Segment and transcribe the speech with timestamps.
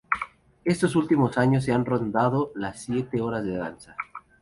[0.65, 3.95] Estos últimos años se han rondado las siete horas de danza.